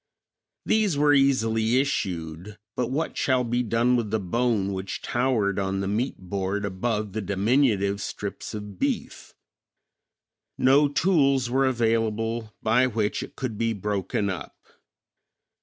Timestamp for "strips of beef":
8.01-9.35